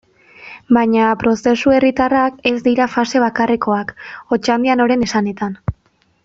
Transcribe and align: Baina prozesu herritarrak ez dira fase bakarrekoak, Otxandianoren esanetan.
Baina 0.77 1.09
prozesu 1.23 1.73
herritarrak 1.79 2.39
ez 2.53 2.55
dira 2.69 2.87
fase 2.95 3.21
bakarrekoak, 3.27 3.93
Otxandianoren 4.39 5.07
esanetan. 5.11 5.59